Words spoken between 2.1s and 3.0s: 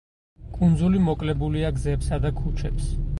და ქუჩებს.